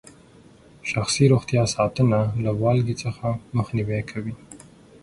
شخصي 0.91 1.23
روغتیا 1.31 1.63
ساتنه 1.75 2.21
له 2.43 2.51
والګي 2.61 2.95
څخه 3.03 3.25
مخنیوي 3.57 4.01
کوي. 4.11 4.35